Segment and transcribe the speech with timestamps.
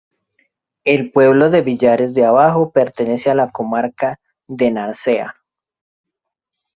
[0.83, 5.35] El pueblo de Villares de Abajo pertenece a la comarca de Narcea.